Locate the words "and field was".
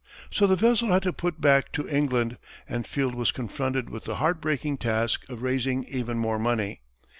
2.67-3.31